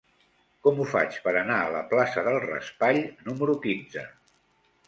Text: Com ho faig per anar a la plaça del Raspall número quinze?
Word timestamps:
Com 0.67 0.79
ho 0.83 0.87
faig 0.93 1.19
per 1.25 1.33
anar 1.41 1.59
a 1.65 1.69
la 1.77 1.83
plaça 1.93 2.25
del 2.29 2.39
Raspall 2.47 3.01
número 3.29 3.59
quinze? 3.67 4.09